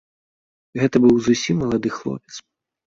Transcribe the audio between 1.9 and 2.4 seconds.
хлопец.